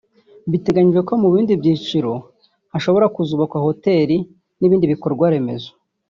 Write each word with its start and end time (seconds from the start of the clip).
biteganyijwe 0.51 1.01
ko 1.07 1.13
mu 1.21 1.27
bindi 1.33 1.53
byiciro 1.61 2.13
hashobora 2.73 3.11
kuzubakwa 3.15 3.57
hoteli 3.67 4.17
n’ibindi 4.59 4.91
bikorwa 4.93 5.25
remezo 5.33 5.71